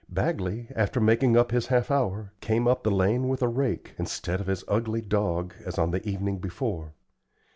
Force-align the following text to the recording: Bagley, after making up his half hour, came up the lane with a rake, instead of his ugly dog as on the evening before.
Bagley, 0.09 0.67
after 0.75 0.99
making 0.99 1.37
up 1.37 1.51
his 1.51 1.67
half 1.67 1.91
hour, 1.91 2.33
came 2.41 2.67
up 2.67 2.81
the 2.81 2.89
lane 2.89 3.27
with 3.29 3.43
a 3.43 3.47
rake, 3.47 3.93
instead 3.99 4.41
of 4.41 4.47
his 4.47 4.63
ugly 4.67 5.01
dog 5.01 5.53
as 5.63 5.77
on 5.77 5.91
the 5.91 6.03
evening 6.09 6.39
before. 6.39 6.93